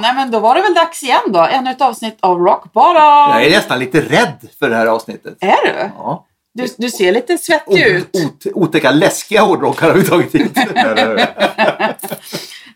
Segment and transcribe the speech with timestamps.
[0.00, 1.38] Nej men då var det väl dags igen då.
[1.40, 2.94] Ännu ett avsnitt av Rock Bottom.
[2.94, 5.36] Jag är nästan lite rädd för det här avsnittet.
[5.40, 5.90] Är du?
[5.96, 6.27] Ja.
[6.62, 6.68] Du?
[6.78, 8.16] Du ser lite svettig ut.
[8.16, 10.58] Ot- otäcka, läskiga hårdrockare har vi tagit hit.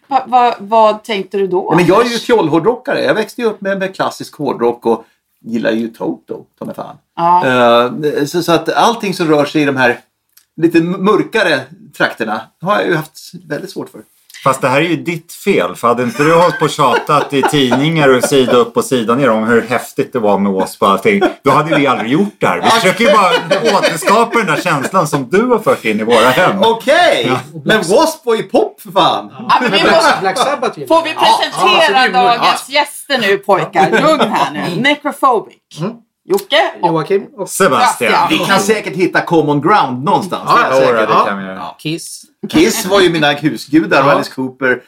[0.09, 1.69] Va, va, vad tänkte du då?
[1.71, 3.05] Ja, men jag är ju fjollhårdrockare.
[3.05, 5.05] Jag växte upp med, med klassisk hårdrock och
[5.45, 6.97] gillar ju Toto, ta mig fan.
[7.17, 7.47] Ja.
[7.47, 10.01] Eh, så, så att allting som rör sig i de här
[10.57, 11.61] lite mörkare
[11.97, 14.01] trakterna har jag ju haft väldigt svårt för.
[14.45, 15.75] Fast det här är ju ditt fel.
[15.77, 19.15] För hade inte du hållit på och tjatat i tidningar och sida upp och sida
[19.15, 21.23] ner om hur häftigt det var med oss och allting.
[21.45, 22.61] Då hade vi aldrig gjort det här.
[22.63, 23.31] Vi försöker ju bara
[23.79, 26.57] återskapa den där känslan som du har fört in i våra hem.
[26.63, 27.33] Okej!
[27.65, 28.21] Men W.A.S.P.
[28.25, 29.31] var ju pop för fan!
[29.39, 32.69] Ja, men vi måste, Black Sabbath gillar får vi presentera ja, så det är- dagens
[32.69, 33.91] gäster nu pojkar?
[33.91, 34.81] Lugn här nu.
[34.81, 35.55] Necrophobic.
[36.25, 38.29] Jocke och Joakim och Sebastian.
[38.31, 40.43] Vi kan säkert hitta common ground någonstans.
[40.47, 41.63] Ja, det det kan vi göra.
[41.79, 42.23] Kiss.
[42.49, 44.05] Kiss var ju mina husgudar.
[44.07, 44.13] Ja.
[44.13, 44.83] Alice Cooper,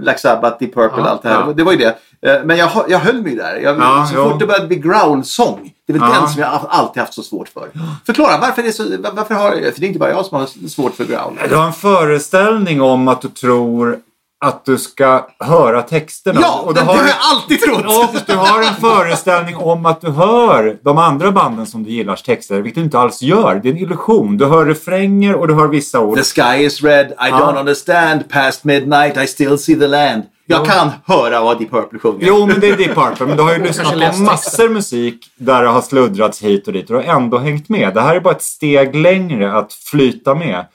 [0.00, 1.40] Black Sabbath, Deep Purple Ja, allt det här.
[1.46, 1.52] ja.
[1.52, 1.98] Det var ju det.
[2.22, 3.56] Eh, Men jag, jag höll mig där.
[3.56, 4.30] Jag, Ja, så jo.
[4.30, 5.72] fort det började bli growl-sång.
[5.86, 6.20] Det är väl Ja.
[6.20, 7.68] den som jag alltid haft så svårt för.
[8.06, 10.68] Förklara, varför, är det så, varför har För det är inte bara jag som har
[10.68, 11.38] svårt för growl.
[11.48, 13.98] Du har en föreställning om att du tror
[14.44, 16.40] att du ska höra texterna.
[16.42, 17.84] Ja, och det, du det har, har jag alltid trott!
[18.14, 22.22] och du har en föreställning om att du hör de andra banden som du gillars
[22.22, 23.60] texter, vilket du inte alls gör.
[23.62, 24.36] Det är en illusion.
[24.36, 26.16] Du hör refränger och du hör vissa ord.
[26.18, 27.26] The sky is red, I Ja.
[27.38, 30.22] don't understand, past midnight I still see the land.
[30.50, 32.26] Jag kan höra vad Deep Purple sjunger.
[32.26, 33.26] Jo, men det är Deep Purple.
[33.26, 36.90] Men du har ju lyssnat på massor musik där det har sluddrats hit och dit
[36.90, 37.94] och du har ändå hängt med.
[37.94, 40.66] Det här är bara ett steg längre att flyta med.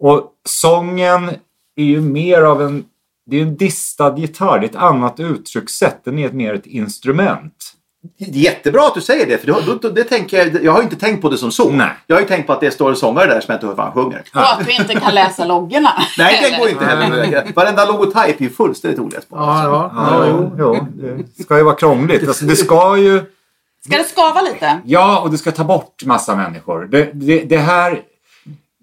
[0.00, 1.30] Och sången
[1.76, 2.84] är ju mer av en...
[3.32, 4.58] Det är ju en distad gitarr.
[4.58, 6.04] Det är ett annat uttryckssätt.
[6.04, 7.72] Den är ett, mer ett instrument.
[8.18, 10.78] Det är Jättebra att du säger det, för då, då, det tänker jag, jag har
[10.78, 11.70] ju inte tänkt på det som så.
[11.70, 11.90] Nej.
[12.06, 13.74] Jag har ju tänkt på att det står en sångare där som jag inte hör
[13.74, 14.22] vad han sjunger.
[14.34, 15.90] och att vi inte kan läsa loggorna.
[16.18, 17.52] Nej, det går inte heller.
[17.54, 19.38] Varenda logotyp är ju fullständigt oläsbar.
[19.38, 19.92] Ja, ja.
[19.96, 20.86] Ja, jo, jo.
[21.36, 22.28] Det ska ju vara krångligt.
[22.28, 23.22] Alltså, det ska ju...
[23.84, 24.80] Ska det skava lite?
[24.84, 26.88] Ja, och du ska ta bort massa människor.
[26.90, 28.00] Det, det, det här...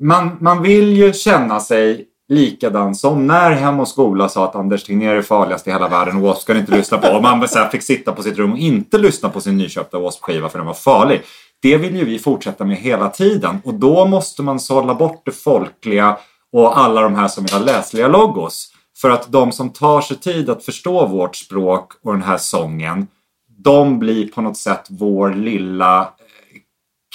[0.01, 4.83] Man, man vill ju känna sig likadan som när Hem och Skola sa att Anders
[4.83, 6.41] Tegnér är farligast i hela världen och W.A.S.P.
[6.41, 7.07] ska ni inte lyssna på.
[7.07, 9.97] Och man så här fick sitta på sitt rum och inte lyssna på sin nyköpta
[9.97, 11.21] W.A.S.P.-skiva för den var farlig.
[11.61, 15.31] Det vill ju vi fortsätta med hela tiden och då måste man sålla bort det
[15.31, 16.17] folkliga
[16.51, 18.71] och alla de här som vill ha läsliga logos.
[19.01, 23.07] För att de som tar sig tid att förstå vårt språk och den här sången
[23.63, 26.07] de blir på något sätt vår lilla eh,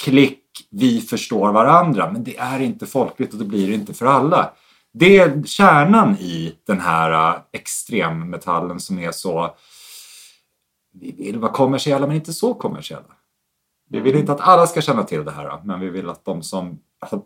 [0.03, 2.11] klick, vi förstår varandra.
[2.11, 4.51] Men det är inte folkligt och det blir inte för alla.
[4.97, 9.55] Det är kärnan i den här eh, extremmetallen som är så...
[10.93, 13.15] Vi vill vara kommersiella men inte så kommersiella.
[13.89, 16.43] Vi vill inte att alla ska känna till det här men vi vill att de
[16.43, 17.21] som har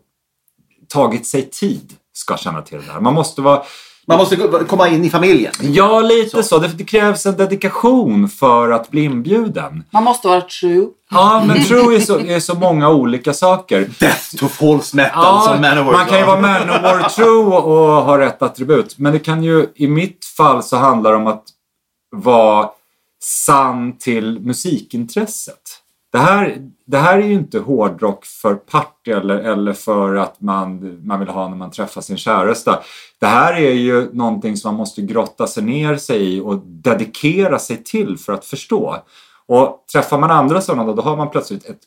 [0.88, 3.00] tagit sig tid ska känna till det här.
[3.00, 3.62] Man måste vara
[4.10, 4.36] Man måste
[4.68, 5.52] komma in i familjen.
[5.60, 6.42] Ja, lite så.
[6.42, 6.58] Så.
[6.58, 9.84] Det, det krävs en dedikation för att bli inbjuden.
[9.90, 10.86] Man måste vara true.
[11.10, 13.90] Ja, men true är så, är så många olika saker.
[13.98, 18.18] Death to false metal Ja, som Manowar man kan ju vara Manowar true och ha
[18.18, 18.98] rätt attribut.
[18.98, 21.44] Men det kan ju, i mitt fall så handlar det om att
[22.16, 22.68] vara
[23.22, 25.60] sann till musikintresset.
[26.12, 30.98] Det här, det här är ju inte hårdrock för party eller, eller för att man,
[31.06, 32.82] man vill ha när man träffar sin käresta.
[33.20, 37.58] Det här är ju någonting som man måste grotta sig ner sig i och dedikera
[37.58, 38.96] sig till för att förstå.
[39.46, 41.80] Och träffar man andra sådana då, då har man plötsligt ett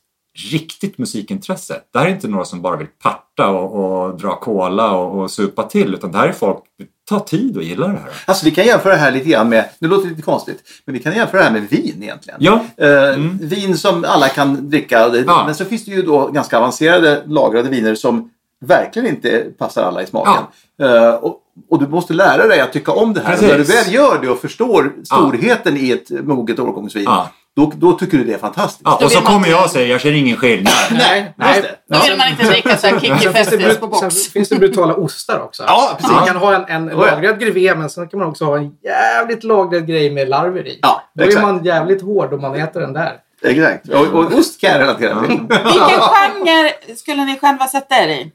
[0.51, 1.79] riktigt musikintresse.
[1.93, 5.31] Det här är inte några som bara vill parta och, och dra cola och, och
[5.31, 8.09] supa till utan det här är folk som tar tid och gillar det här.
[8.25, 10.93] Alltså vi kan jämföra det här lite grann med, nu låter det lite konstigt, men
[10.93, 12.39] vi kan jämföra det här med vin egentligen.
[12.41, 15.09] Ja, Eh, Vin som alla kan dricka.
[15.09, 15.43] Det- Ja.
[15.45, 18.29] Men så finns det ju då ganska avancerade lagrade viner som
[18.65, 20.43] verkligen inte passar alla i smaken.
[20.81, 21.39] Eh, och,
[21.69, 23.33] och du måste lära dig att tycka om det här.
[23.33, 23.49] Och Precis.
[23.49, 27.29] när du väl gör det och förstår storheten i ett moget årgångsvin, Ja.
[27.55, 28.81] Då, då tycker du det är fantastiskt.
[28.83, 30.73] ja och så man kommer inte- jag och säger jag känner ingen skillnad.
[30.91, 31.57] Nej, Nej.
[31.57, 31.95] just det.
[31.95, 34.27] Då vill man inte dricka så här Kikki på brut- sen box.
[34.31, 35.63] finns det brutala ostar också.
[35.67, 36.11] Ja, precis.
[36.11, 37.15] Man kan ha en, en Oh, ja.
[37.15, 40.79] lagrad grevé men sen kan man också ha en jävligt lagrad grej med larver i.
[40.81, 41.45] Ja, Då är exakt.
[41.45, 43.13] man jävligt hård om man äter den där.
[43.45, 43.89] Exakt.
[43.89, 45.29] Och, och ost kan jag relatera till.
[45.49, 48.31] Vilken genre skulle ni själva sätta er i?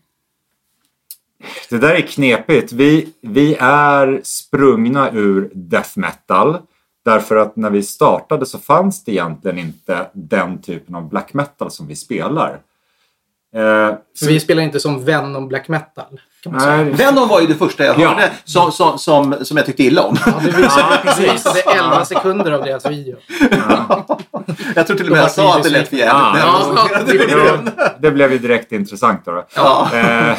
[1.71, 2.73] Det där är knepigt.
[2.73, 6.59] Vi, vi är sprungna ur death metal.
[7.13, 11.71] Därför att när vi startade så fanns det egentligen inte den typen av black metal
[11.71, 12.51] som vi spelar.
[13.55, 13.61] Eh,
[14.19, 16.21] För vi spelar inte som Venom black metal.
[16.43, 16.77] Kan man säga.
[16.77, 18.09] nej, Venom var ju det första jag Ja.
[18.09, 20.17] hörde som, som, som, som jag tyckte illa om.
[20.27, 21.27] Ja, det visade, Ja, precis.
[21.27, 23.17] det visade 11 sekunder av deras video.
[24.75, 26.43] Jag tror till och med jag sa att det lät för jävligt.
[26.45, 26.73] Ja.
[26.77, 29.47] Ja, presenterade jo, det blev ju direkt intressant då.
[29.55, 29.89] Ja.
[29.95, 30.37] Eh,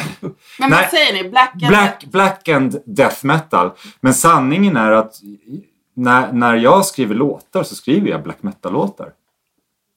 [0.58, 1.28] Men vad säger ni?
[1.30, 1.68] Black and...
[1.68, 3.70] Black, black and death metal.
[4.00, 5.14] Men sanningen är att
[6.00, 9.08] när, när jag skriver låtar så skriver jag black metal-låtar.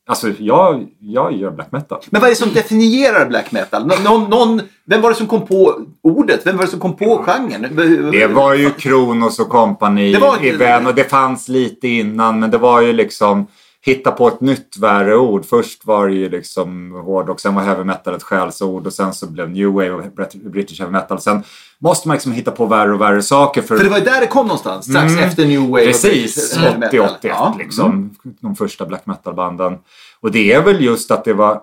[0.07, 1.99] Alltså jag, jag gör black metal.
[2.09, 3.87] Men vad är det som definierar black metal?
[3.87, 6.45] Nå- Någon, någon, vem var det som kom på ordet?
[6.45, 7.75] Vem var det som kom på genren?
[8.11, 10.11] Det var ju Kronos och kompani
[10.41, 13.47] i Ven och det fanns lite innan men det var ju liksom
[13.85, 15.45] hitta på ett nytt värre ord.
[15.45, 19.27] Först var det ju liksom hårdrock, sen var heavy metal ett skällsord och sen så
[19.27, 21.19] blev new wave och Brit- British heavy metal.
[21.21, 21.43] Sen
[21.79, 24.21] måste man liksom hitta på värre och värre saker för, För det var ju där
[24.21, 24.85] det kom någonstans.
[24.85, 25.23] Strax Mm.
[25.23, 25.81] efter New Wave.
[25.81, 26.99] och Precis, heavy metal.
[26.99, 27.47] 80-81 Ja.
[27.47, 27.59] Mm.
[27.59, 28.15] liksom.
[28.39, 29.77] De första black metal-banden.
[30.19, 31.61] Och det är väl just att det var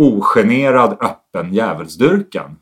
[0.00, 2.56] ogenerad öppen djävulsdyrkan.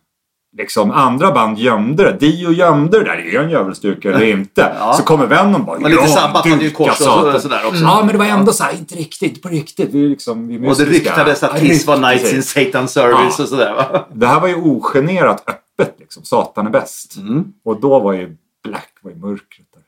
[0.59, 2.13] Liksom andra band gömde det.
[2.13, 3.17] Dio gömde det där.
[3.29, 4.73] Är jag en djävulsdyrkare eller inte?
[4.79, 4.93] Ja.
[4.93, 7.67] Så kommer vännen bara Men lite "Ja, sabbat hade ju kors och så- Satan." sådär
[7.67, 7.83] också.
[7.83, 9.91] Ja, men det var ändå så här, inte riktigt, på riktigt.
[9.95, 12.43] Vi är liksom, vi är Och det ryktades att Ja, Kiss var Knights in.
[12.43, 13.43] Satan Service Ja.
[13.43, 14.07] och sådär va?
[14.13, 16.25] Det här var ju ogenerat öppet liksom.
[16.25, 17.17] Satan är bäst.
[17.17, 17.45] Mm.
[17.65, 19.83] Och då var ju Black var ju mörkret där.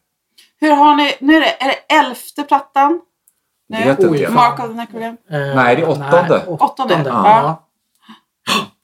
[0.69, 1.12] Hur har ni...
[1.20, 3.00] Nu är det, är det elfte plattan?
[3.69, 3.76] Nu?
[3.84, 4.28] Vet inte Oj.
[4.31, 5.16] Mark of the Necrogram.
[5.31, 6.26] Eh, Nej, det är åttonde.
[6.28, 7.61] nej, Åttonde, Ja.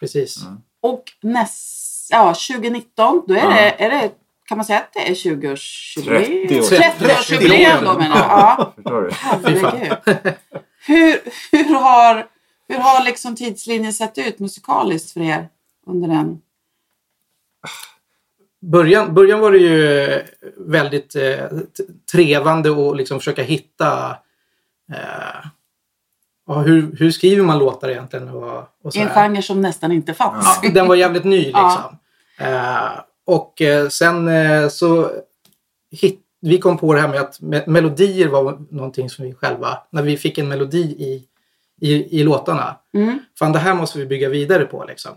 [0.01, 0.45] Precis.
[0.81, 3.49] Och näst, ja, 2019, då är, Ja.
[3.51, 4.11] det, är det...
[4.45, 6.49] Kan man säga att det är 20-årsjubileum?
[6.49, 6.65] 30 år.
[6.65, 8.29] 30-årsjubileum då menar jag.
[8.29, 9.11] Ja, Förstår du?
[9.13, 9.97] herregud.
[10.87, 11.21] Hur,
[11.53, 12.27] hur har,
[12.69, 15.49] hur har liksom tidslinjen sett ut musikaliskt för er
[15.87, 16.41] under den?
[18.61, 20.23] Början, början var det ju
[20.57, 21.45] väldigt eh,
[22.13, 24.11] trevande och liksom försöka hitta
[24.93, 25.47] eh,
[26.51, 28.29] ja, hur, hur skriver man låtar egentligen?
[28.29, 30.61] Och, och en genre som nästan inte fanns.
[30.63, 31.99] Ja, den var jävligt ny liksom.
[32.39, 32.45] Ja.
[32.47, 35.11] Eh, och eh, sen eh, så
[35.91, 39.79] hit, vi kom på det här med att me melodier var någonting som vi själva,
[39.91, 41.25] när vi fick en melodi i,
[41.81, 42.77] i, i låtarna.
[42.95, 43.19] Mm.
[43.39, 45.13] Fan, det här måste vi bygga vidare på liksom.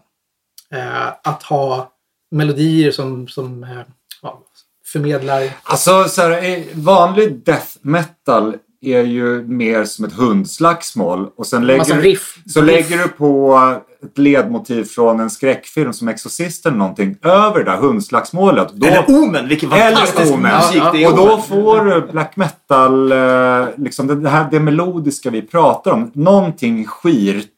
[0.72, 1.92] Eh, att ha
[2.32, 3.82] melodier som, som eh,
[4.22, 4.42] ja,
[4.86, 11.66] förmedlar Alltså så här, vanlig death metal är ju mer som ett hundslagsmål och sen
[11.68, 12.18] lägger, du-
[12.52, 13.58] så lägger du på
[14.06, 18.70] ett ledmotiv från en skräckfilm som Exorcisten eller någonting över det där hundslagsmålet.
[18.74, 20.56] Då, Eller Omen, vilken fantastisk Omen.
[20.58, 21.12] musik det är.
[21.12, 26.12] och då får du black metal, eh, liksom det här det melodiska vi pratar om.
[26.14, 27.50] Någonting skirt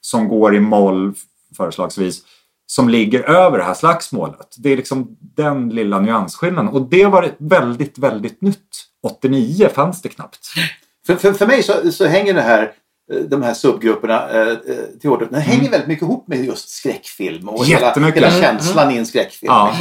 [0.00, 1.14] som går i moll
[1.56, 2.20] förslagsvis.
[2.66, 4.54] Som ligger över det här slagsmålet.
[4.58, 6.68] Det är liksom den lilla nyansskillnaden.
[6.70, 8.68] Och det var väldigt, väldigt nytt.
[9.02, 10.38] 89 fanns det knappt.
[11.06, 12.72] För, för, för mig så, så hänger det här,
[13.12, 14.56] eh, de här subgrupperna eh, eh,
[15.00, 18.90] till hårdrock, den hänger väldigt mycket ihop med just skräckfilm och hela, hela Mm, känslan
[18.92, 19.52] i en skräckfilm.
[19.52, 19.74] Ja,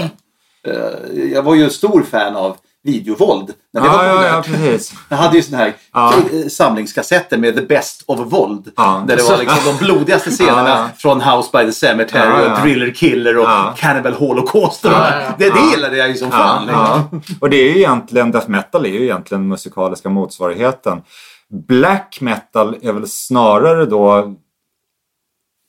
[0.68, 4.62] Eh, Jag var ju stor fan av videovåld när var ja, ja, ja populärt.
[4.62, 4.94] precis.
[5.10, 6.14] Jag hade ju såna här Ja.
[6.14, 8.72] eh, samlingskassetter med the best of våld.
[8.78, 9.04] Ja.
[9.08, 10.90] Där det var liksom de blodigaste scenerna Ja, ja.
[10.98, 12.54] från House by the Cemetery Ja, ja.
[12.56, 13.74] och Driller Killer och Ja.
[13.78, 14.86] Cannibal Holocaust.
[14.86, 14.92] Och.
[14.92, 15.36] Ja, ja.
[15.38, 15.72] Det, det Ja.
[15.72, 16.68] gillade jag ju som Ja, fan.
[16.68, 17.10] ja.
[17.40, 21.02] Och det är ju egentligen, death metal är ju egentligen musikaliska motsvarigheten.
[21.68, 24.34] Black metal är väl snarare då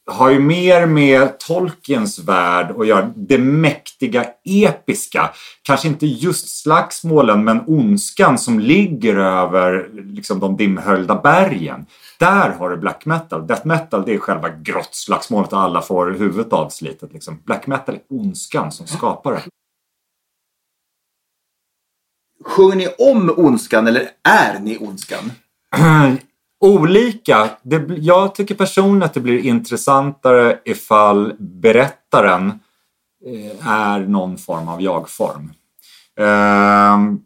[0.07, 3.13] har ju mer med Tolkiens värld att göra.
[3.17, 5.31] Det mäktiga episka.
[5.63, 11.87] Kanske inte just slagsmålen men ondskan som ligger över liksom, de dimhöljda bergen.
[12.19, 13.47] Där har du black metal.
[13.47, 17.13] Death metal det är själva grottslagsmålet och alla får huvudet avslitet.
[17.13, 17.43] Liksom.
[17.45, 19.43] Black metal är ondskan som skapar det.
[22.45, 25.33] Sjunger ni om ondskan eller är ni ondskan?
[26.63, 27.51] Olika.
[27.63, 32.47] Det, jag tycker personligen att det blir intressantare ifall berättaren
[33.27, 35.53] eh, är någon form av jag-form.
[36.21, 37.21] Ehm,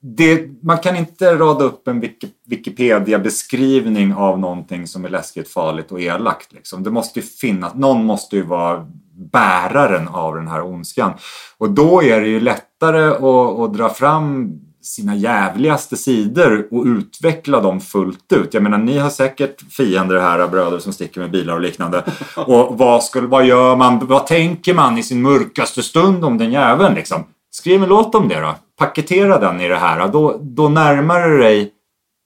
[0.00, 2.00] det, man kan inte rada upp en
[2.46, 6.52] Wikipedia-beskrivning av någonting som är läskigt, farligt och elakt.
[6.52, 6.82] Liksom.
[6.82, 11.12] Det måste ju finnas, någon måste ju vara bäraren av den här ondskan.
[11.58, 17.60] Och då är det ju lättare att, att dra fram sina jävligaste sidor och utveckla
[17.60, 18.54] dem fullt ut.
[18.54, 22.04] Jag menar, ni har säkert fiender här, bröder som sticker med bilar och liknande.
[22.36, 26.52] Och vad, skulle, vad gör man, vad tänker man i sin mörkaste stund om den
[26.52, 27.24] jäveln liksom?
[27.50, 28.54] Skriv en låt om det då.
[28.78, 30.08] Paketera den i det här.
[30.08, 31.72] Då, då närmar du dig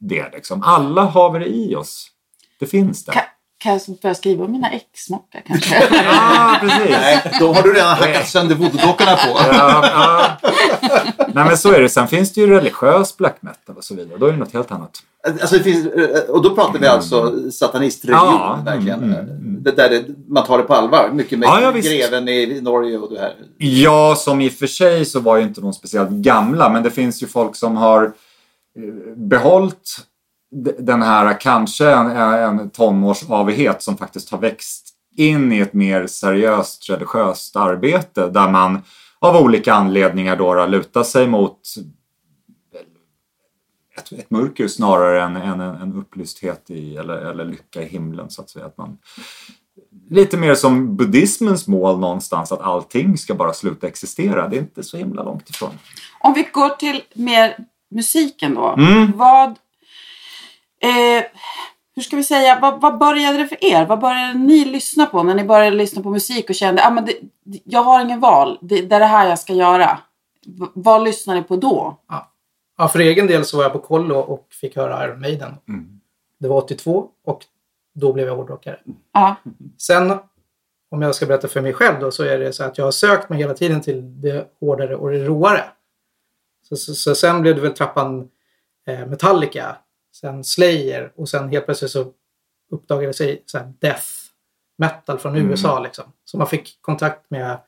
[0.01, 0.63] det liksom.
[0.63, 2.09] Alla har vi det i oss.
[2.61, 3.15] Det finns där.
[3.59, 5.75] Kan, jag börja skriva om mina exmockar kanske?
[6.05, 6.91] Ja, precis.
[6.91, 9.39] Nej, de har du redan hackat sönder voodoo-dockorna på.
[9.53, 10.51] Ja, ja.
[11.19, 11.89] Nej men så är det.
[11.89, 14.19] Sen finns det ju religiös black metal och så vidare.
[14.19, 14.91] Då är det något helt annat.
[15.41, 19.03] Alltså det finns, eh, och då pratar vi alltså satanistregion Ja, verkligen.
[19.03, 19.63] mm, mm.
[19.63, 21.11] Det där det, man tar det på allvar.
[21.13, 23.35] Mycket med Ja, greven i Norge och det här.
[23.59, 26.91] Ja, som i och för sig så var ju inte de speciellt gamla, men det
[26.91, 28.13] finns ju folk som har eh,
[29.17, 29.97] behållit
[30.79, 36.91] den här kanske en, en tonårsavighet som faktiskt har växt in i ett mer seriöst
[36.91, 38.83] religiöst arbete där man
[39.19, 41.61] av olika anledningar då lutar sig mot
[43.99, 48.31] ett, ett mörker snarare än, än en, en upplysthet i, eller, eller lycka i himlen
[48.31, 48.67] så att säga.
[48.67, 48.99] Att man,
[50.11, 54.49] lite mer som buddhismens mål någonstans att allting ska bara sluta existera.
[54.49, 55.71] Det är inte så himla långt ifrån.
[56.21, 57.57] Om vi går till mer
[57.91, 58.75] musiken då.
[58.79, 59.13] Mm.
[59.17, 59.55] Vad...
[60.81, 61.25] Eh,
[61.95, 62.59] hur ska vi säga?
[62.61, 63.87] Vad, vad började det för er?
[63.87, 66.95] Vad började ni lyssna på när ni började lyssna på musik och kände att ah,
[66.95, 67.13] men det,
[67.45, 68.59] det- jag har ingen val.
[68.63, 69.99] Det, det är det här jag ska göra.
[70.47, 72.01] V- vad lyssnade ni på då?
[72.79, 75.55] Ja, för egen del så var jag på kollo och fick höra Iron Maiden.
[75.69, 76.01] Mm.
[76.41, 77.45] Det var 82 och
[77.95, 78.79] då blev jag hårdrockare.
[79.13, 79.37] Ja.
[79.79, 80.11] Sen,
[80.91, 82.93] om jag ska berätta för mig själv då, så är det så att jag har
[82.93, 85.65] sökt mig hela tiden till det hårdare och det råare.
[86.69, 88.29] Så, så, så sen blev det väl trappan
[88.87, 89.77] eh, Metallica,
[90.21, 92.07] sen Slayer och sen helt plötsligt så
[92.71, 94.07] uppdagade sig så här death
[94.79, 95.51] metal från Mm.
[95.51, 96.05] USA liksom.
[96.25, 97.59] Så man fick kontakt med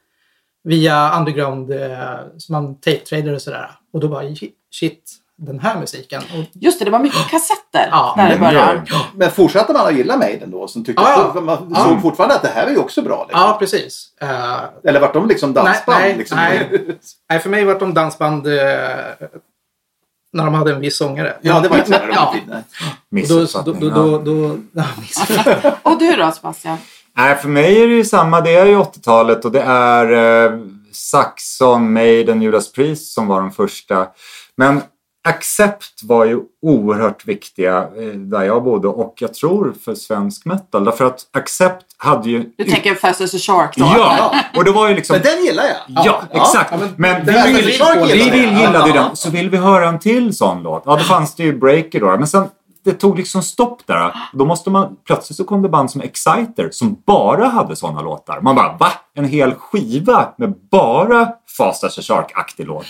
[0.64, 3.70] via underground, eh, som man tape-trader och sådär.
[3.92, 4.22] Och då bara
[4.70, 6.22] shit, den här musiken.
[6.22, 8.86] Och, Just det, det var mycket kassetter Ja, där i Mm, början.
[8.88, 9.06] ja.
[9.14, 10.68] Men fortsatte man att gilla Maiden då?
[10.68, 11.40] Som tyckte Ja, ja.
[11.40, 11.84] Man Ja.
[11.84, 13.24] såg fortfarande att det här är ju också bra.
[13.28, 13.40] Liksom.
[13.40, 14.12] ja, precis.
[14.20, 15.98] Eh, Eller vart de liksom dansband?
[15.98, 16.36] Nej, nej, liksom?
[16.38, 16.98] nej.
[17.30, 18.52] Nej, för mig var de dansband eh,
[20.32, 21.36] när de hade en viss sångare.
[21.40, 22.28] Ja, det var inte så ja.
[22.28, 22.62] Och Då, då,
[23.10, 23.80] Missuppfattning.
[23.80, 24.84] då, då, då, ja,
[25.82, 26.78] Och du då Sebastian?
[27.16, 28.40] Nej, för mig är det ju samma.
[28.40, 30.12] Det är ju 80-talet och det är
[30.44, 30.58] eh,
[30.92, 34.06] Saxon, Maiden, Judas Priest som var de första.
[34.56, 34.82] Men
[35.28, 40.84] Accept var ju oerhört viktiga eh, där jag bodde och jag tror för svensk metal.
[40.84, 42.44] Därför att Accept hade ju...
[42.58, 43.84] Du tänker Fast as a Shark då?
[43.96, 44.34] Ja!
[44.56, 45.14] Och det var ju liksom...
[45.14, 46.04] Men den gillar jag.
[46.06, 46.70] Ja, exakt.
[46.72, 47.78] Ja, men men vi vill,
[48.12, 48.60] vi vill det.
[48.60, 48.94] gillade Ja.
[48.94, 49.16] den.
[49.16, 50.82] Så vill vi höra en till sån låt.
[50.86, 52.06] Ja, då fanns det ju Breaker då.
[52.06, 52.48] Men sen,
[52.88, 54.12] det tog liksom stopp där.
[54.32, 58.40] Då måste man, plötsligt så kom det band som Exciter som bara hade såna låtar.
[58.40, 58.92] Man bara, va?
[59.14, 62.86] En hel skiva med bara Fast as a Shark-aktig låt.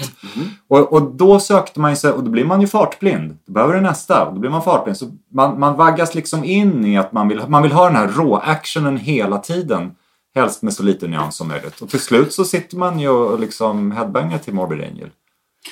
[0.68, 3.38] Och, och då sökte man ju sig, och då blir man ju fartblind.
[3.46, 4.96] Då behöver det nästa, och då blir man fartblind.
[4.96, 8.08] Så man, man vaggas liksom in i att man vill, man vill ha den här
[8.08, 9.90] rå-actionen hela tiden.
[10.34, 11.80] Helst med så lite nyans som möjligt.
[11.80, 15.10] Och till slut så sitter man ju och liksom headbangar till Morbid Angel.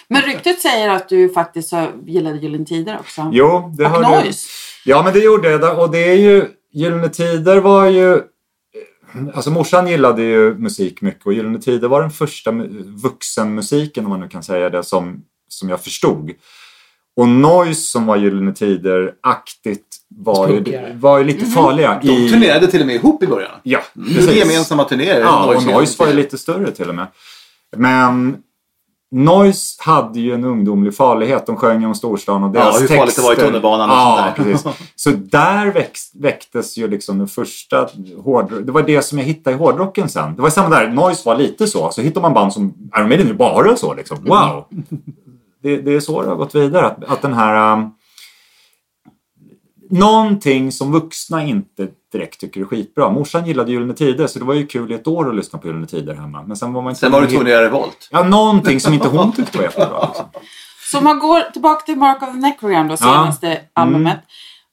[0.09, 1.73] Men ryktet säger att du faktiskt
[2.07, 3.31] gillade Gyllene Tider också.
[3.33, 4.49] Jo, det och hörde Noise.
[4.85, 5.79] Ja, men det gjorde jag.
[5.79, 6.49] Och det är ju...
[6.73, 8.23] Gyllene Tider var ju...
[9.35, 14.11] Alltså morsan gillade ju musik mycket och Gyllene Tider var den första mu- vuxenmusiken, om
[14.11, 16.31] man nu kan säga det, som, som jag förstod.
[17.17, 22.01] Och Noise som var Gyllene Tider-aktigt var ju, var ju lite farliga.
[22.03, 23.51] De turnerade till och med ihop i början.
[23.63, 23.83] Ja,
[24.33, 25.21] Gemensamma turnéer.
[25.21, 27.07] Ja, och Noise Noise var ju lite större till och med.
[27.77, 28.37] Men
[29.11, 31.47] Noise hade ju en ungdomlig farlighet.
[31.47, 34.33] De sjöng om storstan och deras hur farligt det var i texter- tunnelbanan och ja,
[34.37, 34.53] sånt där.
[34.53, 34.93] Precis.
[34.97, 37.89] Så där växt, väcktes ju liksom den första
[38.25, 38.53] hård...
[38.63, 40.37] Det var det som jag hittade i hårdrocken sen.
[40.37, 41.91] Det var samma där, Noise var lite så.
[41.91, 44.19] Så hittar man band som Iron Maiden är bara så liksom.
[44.25, 44.65] Wow!
[45.63, 46.87] Det, det är så det har gått vidare.
[46.87, 47.73] Att, att den här...
[47.73, 47.91] Um,
[49.91, 53.11] någonting som vuxna inte direkt tycker är skitbra.
[53.11, 55.67] Morsan gillade Gyllene Tider så det var ju kul i ett år att lyssna på
[55.67, 56.43] Gyllene Tider hemma.
[56.43, 57.01] Men sen var man inte...
[57.01, 58.09] Sen var du tvungen att göra revolt.
[58.11, 60.07] Ja, någonting som inte hon tyckte var jättebra.
[60.07, 60.27] Liksom.
[60.91, 63.07] Så om man går tillbaka till Mark of the Necrogram, då, Ja.
[63.15, 63.23] Mm.
[63.23, 64.19] senaste albumet.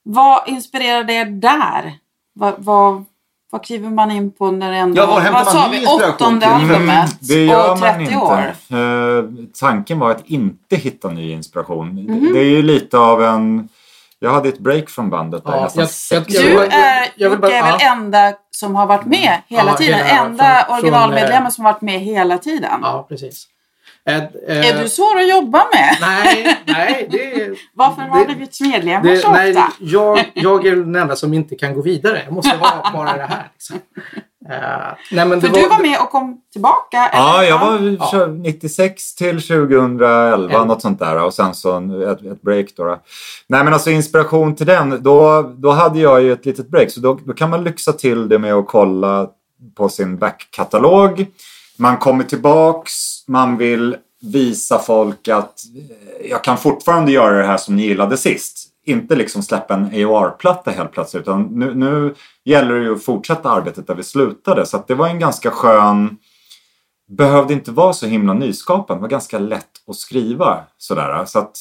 [0.03, 1.93] Vad inspirerade er där?
[2.35, 3.05] Vad, vad,
[3.51, 5.01] vad kliver man in på när det ändå...
[5.01, 5.85] Ja, var hämtar vad sa vi?
[5.85, 6.53] Åttonde till?
[6.53, 8.17] albumet det gör och man 30 inte.
[8.17, 8.53] år.
[8.79, 9.25] Eh,
[9.59, 11.87] tanken var att inte hitta ny inspiration.
[11.87, 12.33] Mhm.
[12.33, 13.69] Det är ju lite av en...
[14.23, 17.07] Jag hade ett break från bandet där Ja, nästan jag- sex jag- Du jag- är,
[17.15, 17.91] jag vill bara- är väl ja.
[17.91, 19.97] enda som har varit med hela Ja, tiden.
[20.05, 22.79] hela- enda från- originalmedlemmen från, som har varit med hela tiden.
[22.81, 23.47] ja, precis.
[24.09, 25.97] Eh, eh, Är du svår att jobba med?
[26.01, 27.07] Nej, nej.
[27.11, 29.71] Det Varför har det- du blivit medlemmar det, så nej, ofta?
[29.79, 32.21] jag, jag är den enda som inte kan gå vidare.
[32.25, 33.49] Jag måste ha bara det här.
[33.53, 33.79] Liksom.
[34.49, 36.97] Eh, nej, men För du var med och kom tillbaka?
[37.13, 37.49] Ja, eller?
[37.49, 38.09] jag var Ja.
[38.11, 40.65] kör 96 till 2011, Ja.
[40.65, 41.23] något sånt där.
[41.23, 41.77] Och sen så
[42.11, 42.99] ett, ett break då, då.
[43.47, 46.91] Nej men alltså inspiration till den, då, då hade jag ju ett litet break.
[46.91, 49.27] Så då, då kan man lyxa till det med att kolla
[49.75, 51.25] på sin backkatalog.
[51.77, 52.91] Man kommer tillbaks,
[53.27, 55.53] man vill visa folk att
[56.21, 58.69] eh, jag kan fortfarande göra det här som ni gillade sist.
[58.85, 61.21] Inte liksom släppa en AOR-platta helt plötsligt.
[61.21, 64.65] Utan nu, nu gäller det ju att fortsätta arbetet där vi slutade.
[64.65, 66.17] Så att det var en ganska skön
[67.07, 68.99] behövde inte vara så himla nyskapande.
[68.99, 71.25] Det var ganska lätt att skriva sådär.
[71.25, 71.57] Så att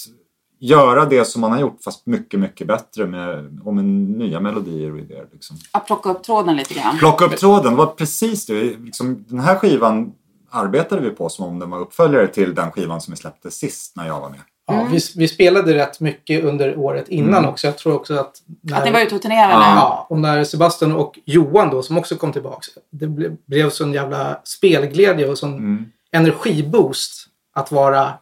[0.60, 4.92] göra det som man har gjort fast mycket, mycket bättre med, och med nya melodier
[4.92, 5.26] och idéer.
[5.32, 5.56] Liksom.
[5.72, 6.98] Att plocka upp tråden lite grann.
[6.98, 8.78] Plocka upp tråden, det var precis det.
[8.78, 10.12] Liksom, den här skivan
[10.52, 13.96] arbetade vi på som om den var uppföljare till den skivan som vi släppte sist
[13.96, 14.40] när jag var med.
[14.66, 17.50] Ja, vi, vi spelade rätt mycket under året innan Mm.
[17.50, 17.66] också.
[17.66, 18.32] Jag tror också att...
[18.62, 19.52] När, Att ni var ute och turnerade.
[19.52, 19.74] Ja.
[19.76, 22.68] Ja, och när Sebastian och Johan då, som också kom tillbaks.
[22.90, 25.84] Det ble, blev sån jävla spelglädje och sån Mm.
[26.12, 28.12] energiboost att vara...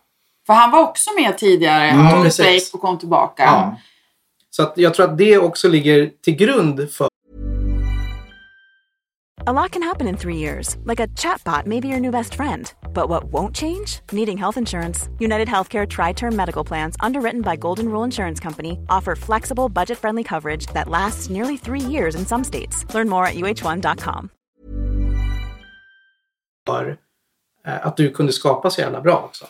[0.47, 1.91] För han var också med tidigare.
[1.91, 2.11] Mm.
[2.15, 2.45] Tog Precis.
[2.47, 3.43] break och kom tillbaka.
[3.43, 3.77] Ja.
[4.51, 7.09] Så att jag tror att det också ligger till grund för
[9.47, 12.35] A lot can happen in three years, like a chatbot may be your new best
[12.35, 12.71] friend.
[12.93, 14.01] But what won't change?
[14.13, 15.09] Needing health insurance.
[15.19, 19.99] United Healthcare Tri Term Medical Plans, underwritten by Golden Rule Insurance Company, offer flexible, budget
[19.99, 22.85] friendly coverage that lasts nearly three years in some states.
[22.95, 24.29] Learn more at uh1.com.
[27.67, 29.47] eh, att du kunde skapa så jävla bra också.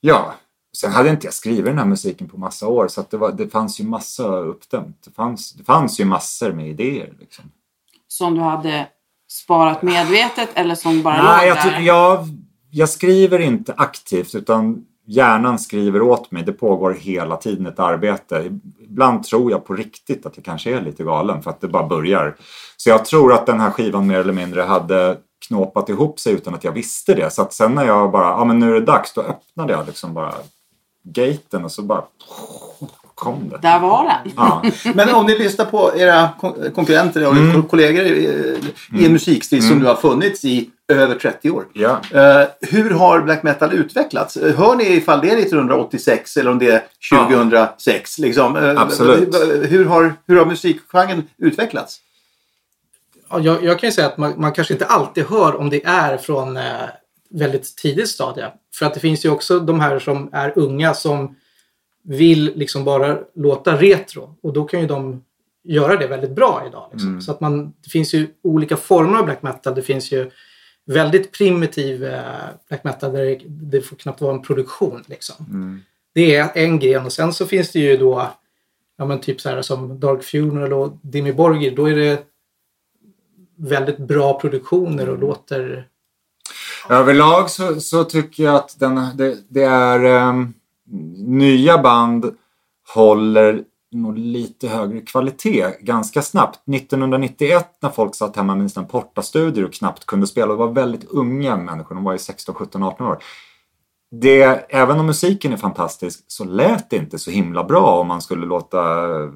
[0.00, 0.34] Ja,
[0.76, 3.32] sen hade inte jag skrivit den här musiken på massa år så att det, var,
[3.32, 5.02] det fanns ju massa uppdämt.
[5.04, 7.14] Det fanns, det fanns ju massor med idéer.
[7.18, 7.44] Liksom.
[8.08, 8.88] Som du hade
[9.28, 11.80] sparat medvetet eller som bara Nej, låg jag, där.
[11.80, 12.26] jag,
[12.70, 16.42] jag skriver inte aktivt utan hjärnan skriver åt mig.
[16.42, 18.58] Det pågår hela tiden ett arbete.
[18.80, 21.86] Ibland tror jag på riktigt att jag kanske är lite galen för att det bara
[21.86, 22.36] börjar.
[22.76, 25.18] Så jag tror att den här skivan mer eller mindre hade
[25.48, 27.32] knåpat ihop sig utan att jag visste det.
[27.32, 29.86] Så att sen när jag bara, ja men nu är det dags, då öppnade jag
[29.86, 30.34] liksom bara
[31.04, 32.04] gaten och så bara
[33.18, 33.58] kom det.
[33.62, 34.32] Där var den.
[34.36, 34.62] Ja.
[34.94, 37.62] Men om ni lyssnar på era kon- konkurrenter och Mm.
[37.62, 38.56] kollegor i,
[38.98, 41.64] i en musikstil som nu har funnits i över 30 år.
[41.72, 42.00] Ja.
[42.12, 44.36] Eh, hur har black metal utvecklats?
[44.36, 46.82] Eh, Hör ni ifall det är 1986 eller om det är
[47.12, 48.18] 2006?
[48.18, 48.56] Liksom?
[48.56, 49.34] Eh, Absolut.
[49.70, 52.00] Hur har, hur har musikgenren utvecklats?
[53.30, 55.84] Ja, jag, jag kan ju säga att man, man kanske inte alltid hör om det
[55.84, 56.62] är från eh,
[57.30, 58.46] väldigt tidigt stadie.
[58.74, 61.36] För att det finns ju också de här som är unga som
[62.08, 64.34] vill liksom bara låta retro.
[64.42, 65.24] Och då kan ju de
[65.64, 66.88] göra det väldigt bra idag.
[66.92, 67.22] Liksom.
[67.22, 69.74] Så att man, det finns ju olika former av black metal.
[69.74, 70.30] Det finns ju
[70.86, 72.22] väldigt primitiv eh,
[72.68, 75.04] black metal där det, det får knappt vara en produktion.
[75.06, 75.34] Liksom.
[76.14, 78.30] Det är en gren och sen så finns det ju då
[78.98, 81.76] ja, men typ så här som Dark Funeral och Dimmy Borgir.
[81.76, 82.24] Då är det
[83.56, 85.88] väldigt bra produktioner och låter...
[86.90, 90.54] Överlag så, så tycker jag att den, det, det är ehm,
[91.26, 92.34] nya band
[92.94, 96.68] håller nog lite högre kvalitet ganska snabbt.
[96.74, 101.04] 1991 när folk satt hemma med sina portastudior och knappt kunde spela, det var väldigt
[101.10, 103.18] unga människor, de var ju 16, 17, 18 år.
[104.10, 108.20] Det, även om musiken är fantastisk så lät det inte så himla bra om man
[108.22, 109.28] skulle låta eh,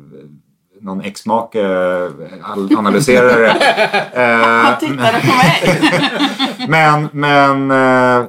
[0.81, 2.11] någon ex-make eh,
[2.51, 3.51] al- analysera det.
[4.15, 5.81] Eh, Han tittade på mig.
[6.69, 8.27] men, men eh,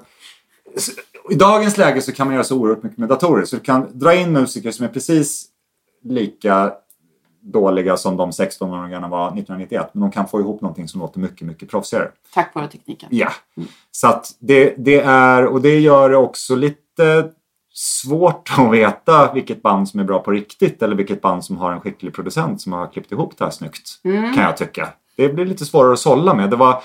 [1.29, 3.45] i dagens läge så kan man göra så oerhört mycket med datorer.
[3.45, 5.45] Så du kan dra in musiker som är precis
[6.03, 6.71] lika
[7.41, 9.89] dåliga som de 16-åringarna var 1991.
[9.93, 12.12] Men de kan få ihop någonting som låter mycket, mycket proffsigare.
[12.33, 13.09] Tack vare tekniken.
[13.12, 13.31] Ja.
[13.91, 17.29] Så att det, det är, och det gör det också lite
[17.73, 21.71] svårt att veta vilket band som är bra på riktigt eller vilket band som har
[21.71, 23.99] en skicklig producent som har klippt ihop det här snyggt.
[24.03, 24.89] Kan jag tycka.
[25.15, 26.49] Det blir lite svårare att sålla med.
[26.49, 26.83] Det var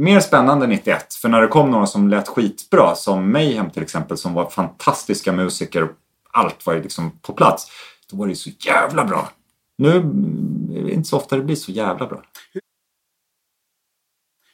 [0.00, 4.16] mer spännande 91 för när det kom några som lät skitbra som Mayhem till exempel
[4.16, 5.90] som var fantastiska musiker och
[6.32, 7.70] allt var ju liksom på plats.
[8.10, 9.30] Då var det ju så jävla bra.
[9.78, 12.22] Nu mm, är det inte så ofta det blir så jävla bra.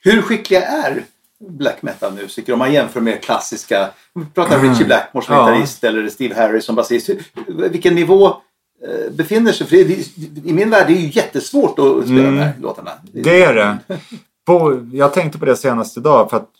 [0.02, 1.04] Hur skickliga är
[1.40, 3.90] black metal-musiker om man jämför med klassiska...
[4.14, 4.70] Vi pratar Mm.
[4.70, 5.46] Richie Blackmore som Ja.
[5.50, 7.10] gitarrist eller Steve Harris som basist.
[7.46, 9.66] Vilken nivå eh, befinner sig?
[9.66, 12.34] För det, det, I min värld är det ju jättesvårt att spela Mm.
[12.34, 12.92] de här låtarna.
[13.12, 13.78] Det är det.
[14.46, 16.50] På, jag tänkte på det senast idag för att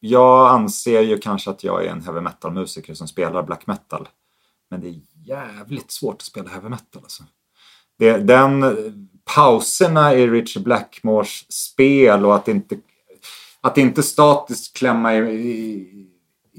[0.00, 4.08] jag anser ju kanske att jag är en heavy metal-musiker som spelar black metal.
[4.70, 7.22] Men det är jävligt svårt att spela heavy metal alltså.
[7.98, 8.64] Det, den
[9.34, 12.76] pauserna i Richard Blackmores spel och att inte,
[13.60, 16.10] att inte statiskt klämma i, i-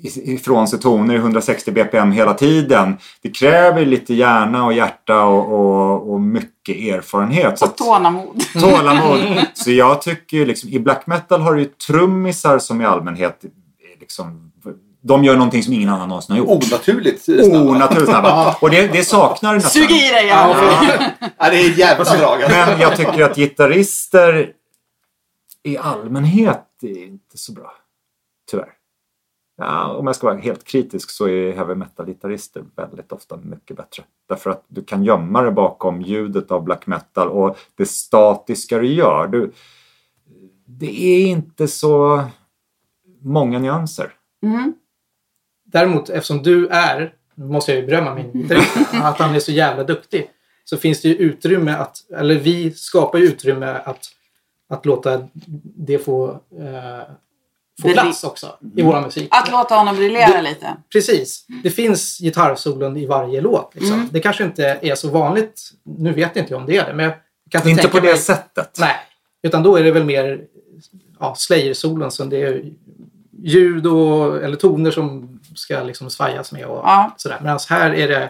[0.03, 2.97] ifrån sig toner i 160 bpm hela tiden.
[3.21, 7.59] Det kräver lite hjärna och hjärta och, och, och mycket erfarenhet.
[7.59, 8.43] Så Och tålamod.
[8.61, 9.19] tålamod.
[9.53, 13.41] Så jag tycker ju liksom, i black metal har du ju trummisar som i allmänhet
[13.99, 14.51] liksom,
[15.01, 16.63] de gör någonting som ingen annan någonsin har gjort.
[16.63, 17.59] Onaturligt snabba.
[17.59, 18.55] Onaturligt snabba.
[18.61, 19.71] Och det, det saknar nästan.
[19.71, 20.55] Sug i dig ja.
[21.37, 22.43] Ja, det är ett jävla drag.
[22.43, 22.57] alltså.
[22.57, 24.51] Men jag tycker att gitarrister
[25.63, 27.73] i allmänhet är inte så bra.
[28.51, 28.76] Tyvärr.
[29.57, 34.03] Ja, om jag ska vara helt kritisk så är heavy metal-gitarrister väldigt ofta mycket bättre.
[34.29, 38.93] Därför att du kan gömma dig bakom ljudet av black metal och det statiska du
[38.93, 39.27] gör.
[39.27, 39.51] Du,
[40.65, 42.23] det är inte så
[43.21, 44.13] många nyanser.
[44.43, 44.73] Mm.
[45.65, 49.51] Däremot eftersom du är nu måste jag ju berömma min direktor, att han är så
[49.51, 50.29] jävla duktig.
[50.63, 54.05] Så finns det ju utrymme att, eller vi skapar ju utrymme att,
[54.69, 55.27] att låta
[55.63, 57.01] det få, eh,
[57.81, 59.27] få plats också i vår musik.
[59.31, 60.75] Att låta honom briljera Det- lite.
[60.91, 61.45] Precis.
[61.63, 63.75] Det finns gitarrsolon i varje låt.
[63.75, 63.93] Liksom.
[63.93, 64.07] Mm.
[64.11, 65.71] Det kanske inte är så vanligt.
[65.83, 67.13] Nu vet jag inte om det är det, men jag
[67.51, 68.17] kan inte, Inte tänka på det mig...
[68.21, 68.77] sättet.
[68.79, 68.95] Nej,
[69.43, 70.41] utan då är det väl mer
[71.19, 72.63] ja, Slayer-solon som det är
[73.43, 77.13] ljud och, eller toner som ska liksom svajas med och Ja.
[77.17, 77.37] sådär.
[77.41, 78.29] Medan här är det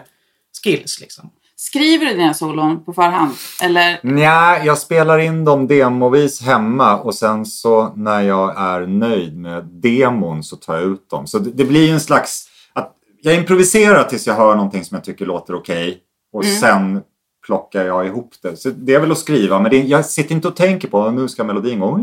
[0.64, 1.30] skills liksom.
[1.60, 3.32] Skriver du dina solon på förhand?
[3.62, 4.00] Eller?
[4.02, 9.64] Nja, jag spelar in dem demovis hemma och sen så när jag är nöjd med
[9.64, 11.26] demon så tar jag ut dem.
[11.26, 12.44] Så det, det blir en slags...
[12.72, 12.92] Att
[13.22, 15.98] jag improviserar tills jag hör någonting som jag tycker låter okej
[16.32, 16.56] och Mm.
[16.56, 17.00] sen
[17.46, 18.56] plockar jag ihop det.
[18.56, 21.28] Så det är väl att skriva, men det, jag sitter inte och tänker på nu
[21.28, 22.00] ska melodin gå...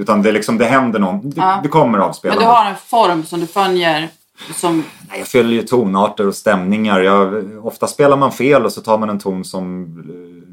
[0.00, 1.60] Utan det, är liksom, det händer någon, det, Ja.
[1.62, 4.08] det kommer av Men du har en form som du följer
[4.54, 4.84] som...
[5.08, 7.00] Nej, Jag följer ju tonarter och stämningar.
[7.00, 9.84] Jag, ofta spelar man fel och så tar man en ton som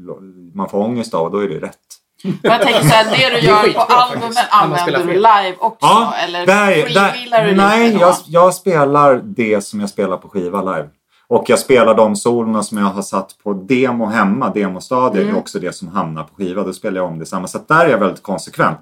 [0.08, 1.78] eh, man får ångest av och då är det rätt.
[2.22, 5.78] Men jag tänker så här, det du gör på skitbra albumen använder du live också?
[5.80, 6.94] Ja, eller där,
[7.30, 10.88] där, du nej, jag, jag spelar det som jag spelar på skiva live.
[11.28, 15.34] Och jag spelar de solorna som jag har satt på demo hemma, demostadier, Mm.
[15.34, 16.62] är också det som hamnar på skiva.
[16.62, 17.46] Då spelar jag om det samma.
[17.48, 18.78] Så där är jag väldigt konsekvent.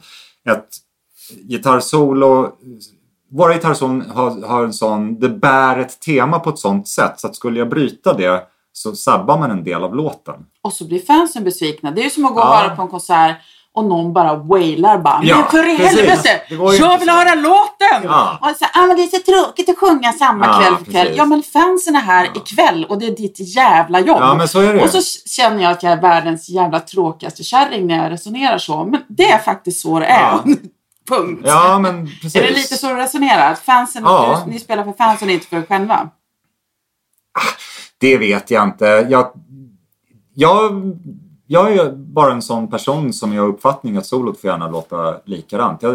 [0.51, 0.69] Ett
[1.49, 2.53] gitarrsolo,
[3.37, 7.27] våra gitarrsolon har, har en sån, det bär ett tema på ett sånt sätt så
[7.27, 8.43] att skulle jag bryta det
[8.73, 10.35] så sabbar man en del av låten.
[10.63, 11.91] Och så blir fansen besvikna.
[11.91, 12.57] Det är ju som att gå och Ja.
[12.57, 13.37] höra på en konsert
[13.75, 15.21] och någon bara wailar bara.
[15.23, 16.29] Ja, men för i helvete!
[16.79, 18.03] Jag vill höra låten!
[18.05, 18.39] Ja.
[18.41, 21.03] Och så, ah, men det är så tråkigt att sjunga samma Ja, kväll för kväll.
[21.03, 21.17] precis.
[21.19, 24.19] Ja men fansen är här ikväll och det är ditt jävla jobb.
[24.21, 24.83] Ja, men så är det.
[24.83, 28.85] Och så känner jag att jag är världens jävla tråkigaste kärring när jag resonerar så.
[28.85, 30.21] Men det är faktiskt så det är.
[30.23, 30.45] Ja.
[31.09, 31.43] Punkt.
[31.45, 32.37] Ja, men precis.
[32.37, 33.55] Är det lite så du resonerar?
[33.55, 34.43] Fansen, Ja.
[34.47, 36.11] du, ni spelar för fansen inte för er själva?
[37.99, 39.07] Det vet jag inte.
[39.11, 39.33] Jag,
[40.35, 40.73] jag,
[41.47, 44.71] jag är ju bara en sån person som jag har uppfattning att solot får gärna
[44.71, 45.83] låta likadant.
[45.83, 45.93] Jag,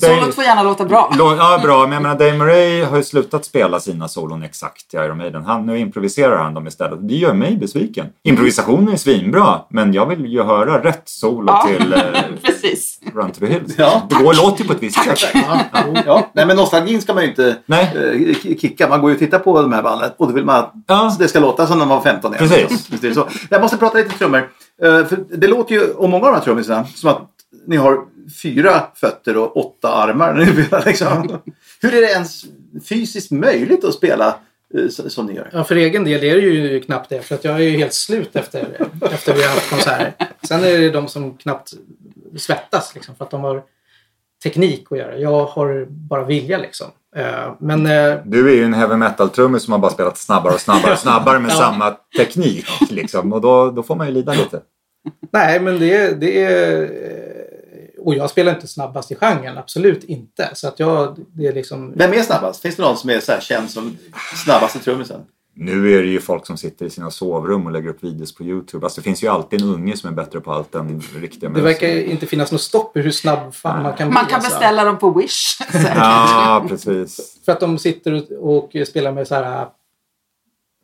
[0.00, 1.10] Solot får gärna låta bra.
[1.18, 1.82] Lå- Ja, bra.
[1.82, 5.44] Men jag menar, Dave Murray har ju slutat spela sina solon exakt i Iron Maiden.
[5.44, 7.08] Han, nu improviserar han dem istället.
[7.08, 8.06] Det gör mig besviken.
[8.22, 11.66] Improvisationen är svinbra, men jag vill ju höra rätt solo Ja.
[11.68, 12.00] till eh,
[12.42, 13.00] Precis.
[13.14, 13.74] Run to the Hills.
[13.78, 14.02] Ja.
[14.08, 15.18] Det går låter ju på ett visst sätt.
[15.34, 15.60] Ja,
[16.06, 16.30] ja.
[16.32, 17.96] Nej, men nostalgin ska man ju inte Nej.
[18.44, 18.88] eh, kicka.
[18.88, 21.16] Man går ju och tittar på de här banden och då vill man att Ja.
[21.18, 22.48] det ska låta som när man var 15 igen.
[22.48, 22.86] Precis.
[22.86, 23.28] Det så.
[23.50, 24.48] Jag måste prata lite trummor.
[24.82, 27.30] Eh, För det låter ju, om många av de här trummisarna, som att
[27.66, 28.04] ni har
[28.42, 30.84] fyra fötter och åtta armar när ni spelar.
[30.86, 31.38] Liksom.
[31.82, 32.44] Hur är det ens
[32.88, 34.38] fysiskt möjligt att spela
[34.74, 35.50] eh, som ni gör?
[35.52, 37.22] Ja, för egen del är det ju knappt det.
[37.22, 40.14] För att jag är ju helt slut efter, efter vi har haft konserter.
[40.42, 41.72] Sen är det de som knappt
[42.36, 43.62] svettas liksom, för att de har
[44.42, 45.16] teknik att göra.
[45.18, 46.86] Jag har bara vilja liksom.
[47.16, 50.60] Eh, Men eh, Du är ju en heavy metal-trummis som har bara spelat snabbare och
[50.60, 51.54] snabbare och snabbare med Ja.
[51.54, 52.66] samma teknik.
[52.90, 53.32] Liksom.
[53.32, 54.60] Och då, då får man ju lida lite.
[55.32, 56.82] nej, men det, det är...
[56.82, 60.50] eh, Och jag spelar inte snabbast i genren, absolut inte.
[60.54, 61.92] Så att jag, det är liksom...
[61.96, 62.62] Vem är snabbast?
[62.62, 63.96] Finns det någon som är så här känd som
[64.44, 65.20] snabbaste trummisen?
[65.60, 68.44] Nu är det ju folk som sitter i sina sovrum och lägger upp videos på
[68.44, 68.86] YouTube.
[68.86, 71.60] Alltså det finns ju alltid en unge som är bättre på allt än riktiga Det
[71.60, 74.14] verkar inte finnas något stopp i hur snabb fan man kan bli.
[74.14, 74.50] Man kan alltså.
[74.50, 75.58] beställa dem på Wish.
[75.94, 77.38] Ja, precis.
[77.44, 79.66] För att de sitter och, spelar med så här...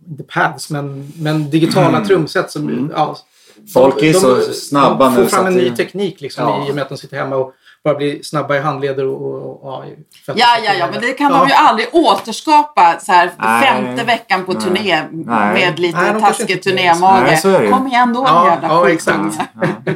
[0.08, 2.92] Inte pads, men, men digitala trumset som...
[2.94, 3.16] Ja,
[3.72, 6.66] Folk är så snabba de nu får så fram en ny teknik liksom, Ja.
[6.68, 7.54] i och med att de sitter hemma och
[7.84, 9.22] bara blir snabba i handleder och...
[9.22, 9.84] och, och ja,
[10.26, 10.40] fötter.
[10.40, 11.38] Ja, ja, ja, men det kan Ja.
[11.38, 13.66] de ju aldrig återskapa så här Nej.
[13.66, 14.62] femte veckan på Nej.
[14.62, 15.54] turné Nej.
[15.54, 17.22] med lite Nej, taskig turnémage.
[17.22, 17.72] Nej, så är det ju.
[17.72, 19.38] Kom igen då Ja, jävla ja, exakt.
[19.60, 19.92] Ja.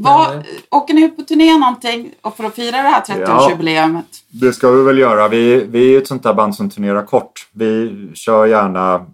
[0.00, 4.02] Vad, Men, åker ni ut på turné någonting och för att fira det här 30-årsjubileet?
[4.28, 5.28] Det ska vi väl göra.
[5.28, 7.48] Vi, vi är ju ett sånt där band som turnerar kort.
[7.52, 9.06] Vi kör gärna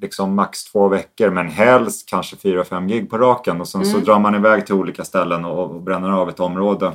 [0.00, 3.98] liksom max två veckor men helst kanske fyra, fem gig på raken och sen så
[3.98, 6.86] drar man iväg till olika ställen och, och bränner av ett område.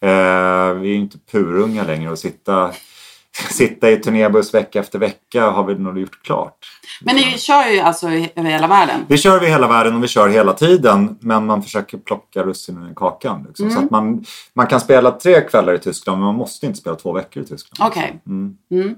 [0.00, 2.72] Eh, vi är ju inte purunga längre och sitta,
[3.50, 6.58] sitta i turnébuss vecka efter vecka har vi nog gjort klart.
[7.00, 9.04] Men ni kör ju alltså över hela världen.
[9.08, 12.90] Vi kör över hela världen och vi kör hela tiden men man försöker plocka russinen
[12.90, 13.44] i kakan.
[13.48, 13.70] Liksom.
[13.70, 16.96] Så att man, man kan spela tre kvällar i Tyskland men man måste inte spela
[16.96, 17.90] två veckor i Tyskland.
[17.92, 18.22] Okej.
[18.26, 18.56] Mm.
[18.70, 18.94] Mm.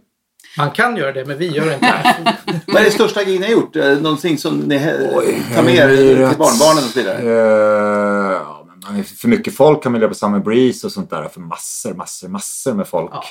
[0.59, 2.61] Man kan göra det, men vi gör inte det.
[2.67, 3.77] Vad är det största grejen ni har gjort?
[3.77, 4.77] Eh, Någonting som ni
[5.15, 5.89] Oj, tar med er
[6.29, 7.19] till barnbarnen och så vidare?
[7.19, 10.93] Eh, ja, men man är för mycket folk kan man göra på Summer Breeze och
[10.93, 11.29] sånt där.
[11.29, 13.11] För massor, massor, massor med folk.
[13.15, 13.25] Ja.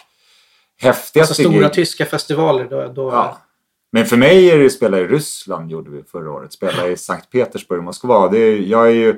[0.81, 2.87] Häftigaste Alltså stora gig- tyska festivaler, då...
[2.87, 3.37] då Ja.
[3.91, 6.53] Men för mig är det att spela i Ryssland gjorde vi förra året.
[6.53, 8.27] Spela i Sankt Petersburg, Moskva.
[8.29, 9.15] Det är, jag är ju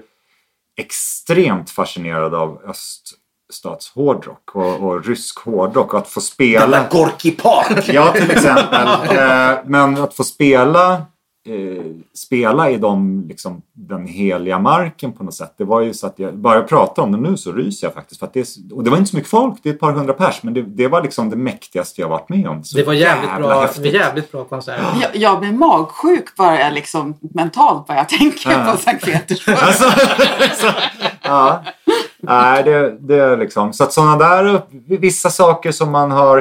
[0.79, 3.13] extremt fascinerad av öst,
[3.49, 5.93] öststatshårdrock och, och rysk hårdrock.
[5.93, 6.59] Och att få spela...
[6.59, 7.89] Jävla Gorky Park!
[7.89, 8.87] Ja, till exempel.
[9.17, 11.83] Eh, men att få spela, eh,
[12.15, 15.53] spela i de, liksom, den heliga marken på något sätt.
[15.57, 17.93] Det var ju så att jag, bara jag pratar om det nu så ryser jag
[17.93, 18.19] faktiskt.
[18.19, 20.13] För att det, och det var inte så mycket folk, det är ett par hundra
[20.13, 20.43] pers.
[20.43, 22.63] Men det, det var liksom det mäktigaste jag varit med om.
[22.63, 23.93] Så Det var jävligt jävla bra, häftigt.
[23.93, 24.81] jävligt bra konsert.
[25.01, 29.57] Jag, jag blir magsjuk bara jag liksom mentalt vad jag tänker på Sankt Petersburg.
[29.61, 29.83] Alltså,
[30.61, 30.71] så,
[31.21, 31.63] ja.
[32.19, 33.73] Nej, det, det är liksom.
[33.73, 34.61] Så att sådana där,
[34.97, 36.37] vissa saker som man har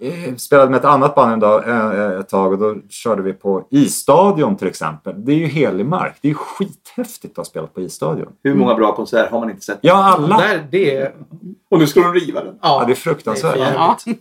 [0.00, 3.32] eh, spelade med ett annat band en dag, eh, ett tag och då körde vi
[3.32, 5.24] på isstadion till exempel.
[5.24, 6.16] Det är ju helig mark.
[6.20, 8.32] Det är ju skithäftigt att ha spelat på isstadion.
[8.42, 9.78] Hur många bra konserter har man inte sett?
[9.80, 10.38] Ja, alla.
[10.38, 11.12] Där, det,
[11.70, 12.58] Och nu ska de riva den.
[12.62, 13.54] ja, Ja, det är fruktansvärt.
[13.54, 13.96] Det är Ja.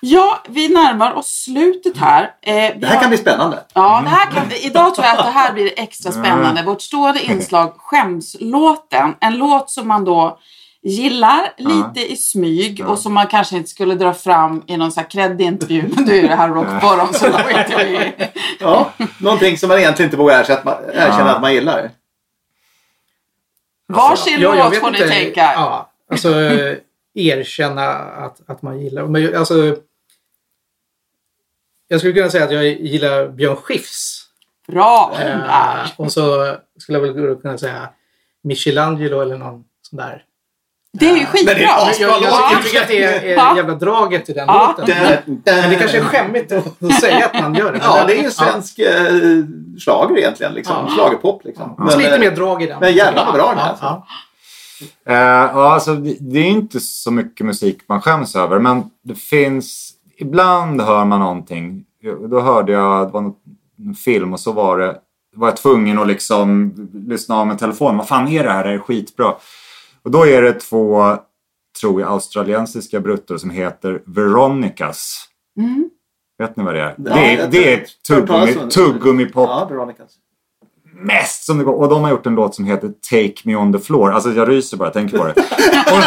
[0.00, 2.22] ja, vi närmar oss slutet här.
[2.42, 3.64] Eh, Det här har- kan bli spännande.
[3.74, 6.62] Ja, det här kan, idag tror jag att det här blir extra spännande.
[6.62, 9.14] Vårt stående inslag Skämslåten.
[9.20, 10.38] En låt som man då
[10.82, 15.02] gillar lite i smyg och som man kanske inte skulle dra fram i någon sån
[15.02, 15.84] här kreddig intervju.
[15.94, 18.12] Men du är det här rockborrom så då skiter i.
[18.60, 21.90] Ja, någonting som man egentligen inte vågar erkänna, att man gillar.
[23.88, 25.08] Varsin jag låt vet får ni inte.
[25.10, 25.40] tänka.
[25.54, 26.76] Ja, alltså eh,
[27.18, 29.06] erkänna att, att man gillar.
[29.06, 29.76] Men jag- alltså,
[31.88, 34.24] jag skulle kunna säga att jag gillar Björn Skifs.
[34.68, 35.16] Bra!
[35.20, 37.88] Eh, och så skulle jag väl kunna säga
[38.42, 40.24] Michelangelo eller någon sån där.
[40.92, 41.54] Det är ju skitbra.
[41.54, 42.50] Men det är Men jag, jag, Ja.
[42.52, 43.56] jag tycker att det är, är Ja.
[43.56, 44.74] jävla draget i den Ja.
[44.78, 44.94] låten.
[45.02, 47.78] Men, men det kanske är skämmigt att, att säga att man gör det.
[47.82, 49.04] Ja, det är ju svensk eh,
[49.84, 50.52] schlager egentligen.
[50.52, 50.76] Liksom.
[50.88, 50.94] Ja.
[50.94, 51.74] Schlagerpop liksom.
[51.78, 51.88] Ja.
[51.90, 52.80] Så lite eh, mer drag i den.
[52.80, 53.84] men jävlar vad bra den är, Ja, alltså.
[53.84, 54.06] ja.
[55.04, 59.94] Eh, ja, alltså, det, är inte så mycket musik man skäms över, men det finns...
[60.16, 61.84] Ibland hör man någonting.
[62.30, 63.34] Då hörde jag, det var
[63.78, 64.98] en film och så var det
[65.36, 66.72] var jag tvungen att liksom
[67.08, 67.96] lyssna av med telefonen.
[67.96, 68.64] Vad fan är det här?
[68.64, 69.34] Det här är skitbra.
[70.02, 71.16] Och då är det två,
[71.80, 75.28] tror jag, australiensiska bruttor som heter Veronicas.
[75.58, 75.90] Mm.
[76.38, 76.94] Vet ni vad det är?
[76.98, 78.70] Ja, det, är det är tuggummi, om det.
[78.70, 80.16] tuggummi-pop Ja, Veronicas.
[80.98, 81.72] Mest som det går.
[81.74, 84.12] Och de har gjort en låt som heter Take Me On The Floor.
[84.12, 85.30] Alltså jag ryser bara jag tänker på det.
[85.92, 86.00] Och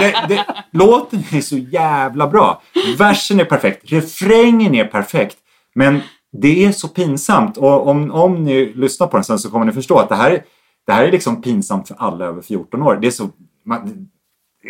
[0.00, 2.62] det, det låten är så jävla bra.
[2.98, 3.92] Versen är perfekt.
[3.92, 5.36] Refrängen är perfekt.
[5.74, 6.00] Men
[6.42, 7.56] det är så pinsamt.
[7.56, 10.30] Och om, om ni lyssnar på den sen så kommer ni förstå att det här,
[10.30, 10.42] är-
[10.86, 12.98] det här är liksom pinsamt för alla över 14 år.
[13.00, 13.28] Det är så...
[13.66, 14.08] Man,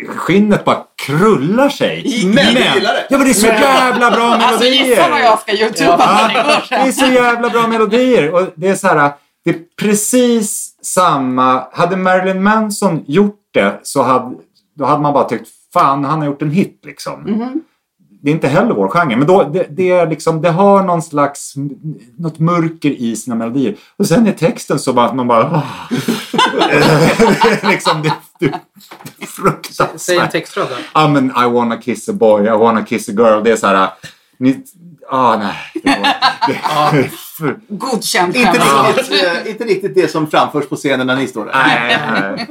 [0.07, 2.03] skinnet bara krullar sig.
[2.25, 3.05] Men du gillar det.
[3.09, 4.47] Ja men det är så jävla bra melodier.
[4.47, 8.33] Alltså gissa vad jag ska youtuba Ja, det är så jävla bra melodier.
[8.33, 9.11] Och det är så här,
[9.43, 11.63] det är precis samma.
[11.73, 14.35] Hade Marilyn Manson gjort det så hade,
[14.75, 17.21] då hade man bara tyckt fan han har gjort en hit liksom.
[17.21, 17.61] Mhm.
[18.23, 19.15] Det är inte heller vår genre.
[19.15, 21.53] Men då, det, det, är liksom, det har någon slags,
[22.17, 23.75] något mörker i sina melodier.
[23.97, 25.43] Och sen i texten så bara, man bara...
[25.43, 25.63] ah.
[25.89, 26.75] Det
[27.65, 28.59] är liksom, det, det är Säg
[29.19, 30.31] en fruktansvärt.
[30.31, 30.67] textrad.
[30.93, 33.43] Ja men I wanna kiss a boy, I wanna kiss a girl.
[33.43, 33.89] Det är så här...
[34.37, 34.63] Ni,
[35.11, 35.55] ah, nej.
[35.73, 41.07] Det var, det, för, Godkänt Inte riktigt, eh, inte riktigt det som framförs på scenen
[41.07, 41.53] när ni står där.
[41.53, 42.47] nej, nej.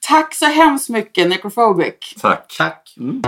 [0.00, 1.94] Tack så hemskt mycket Necrophobic.
[2.20, 2.54] Tack.
[2.58, 2.94] Tack.
[3.00, 3.22] Mm.